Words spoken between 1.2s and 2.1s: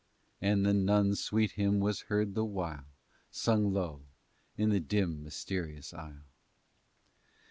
sweet hymn was